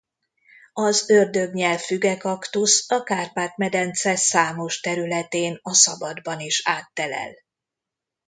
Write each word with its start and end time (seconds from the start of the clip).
Az 0.73 1.09
ördögnyelv-fügekaktusz 1.09 2.91
a 2.91 3.03
Kárpát-medence 3.03 4.15
számos 4.15 4.79
területén 4.79 5.59
a 5.61 5.73
szabadban 5.73 6.39
is 6.39 6.61
áttelel. 6.65 7.31